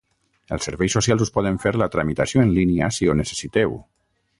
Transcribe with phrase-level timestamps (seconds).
[0.55, 3.83] Els serveis socials us poden fer la tramitació en línia si ho necessiteu.